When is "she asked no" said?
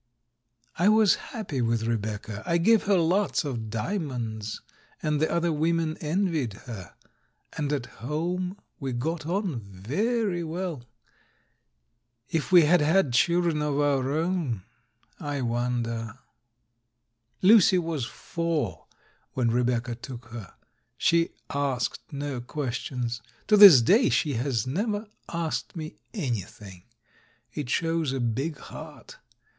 20.97-22.41